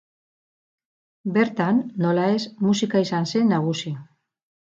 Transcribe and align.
Bertan, 1.35 1.81
nola 2.07 2.25
ez, 2.39 2.41
musika 2.69 3.03
izan 3.05 3.29
zen 3.35 3.53
nagusi. 3.57 3.95